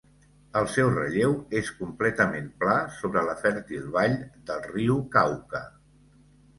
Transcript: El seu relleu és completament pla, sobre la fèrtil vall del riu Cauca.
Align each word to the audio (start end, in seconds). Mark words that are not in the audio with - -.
El 0.61 0.69
seu 0.75 0.87
relleu 0.93 1.35
és 1.59 1.69
completament 1.83 2.49
pla, 2.65 2.79
sobre 2.97 3.25
la 3.31 3.39
fèrtil 3.45 3.87
vall 4.01 4.19
del 4.53 4.69
riu 4.75 5.01
Cauca. 5.19 5.67